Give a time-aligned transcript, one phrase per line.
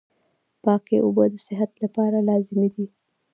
[0.63, 2.85] پاکي اوبه د صحت لپاره لازمي دي.